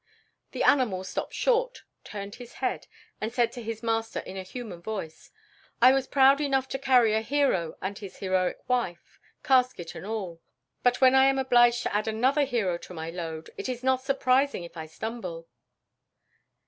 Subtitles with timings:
[0.53, 2.87] The animal stopped short, turned his head
[3.21, 5.29] and said to his master in a human voice,
[5.79, 10.41] "I was proud enough to carry a hero and his heroic wife, casket and all,
[10.81, 14.01] but when I am obliged to add another hero to my load, it is not
[14.01, 15.47] surprising if I stumble."